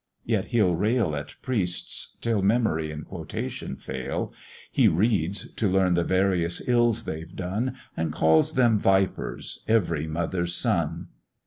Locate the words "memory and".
2.41-3.05